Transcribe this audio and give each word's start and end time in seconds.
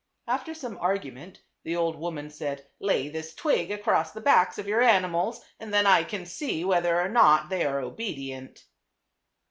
After 0.27 0.55
some 0.55 0.79
argument 0.79 1.43
the 1.63 1.75
old 1.75 1.95
woman 1.95 2.31
said, 2.31 2.65
"Lay 2.79 3.07
this 3.07 3.35
twig 3.35 3.69
across 3.69 4.11
the 4.11 4.19
backs 4.19 4.57
of 4.57 4.67
your 4.67 4.81
ani 4.81 5.07
mals 5.07 5.41
and 5.59 5.71
then 5.71 5.85
I 5.85 6.03
can 6.03 6.25
see 6.25 6.65
whether 6.65 6.99
or 6.99 7.07
not 7.07 7.49
they 7.49 7.63
are 7.67 7.79
obedient." 7.79 8.65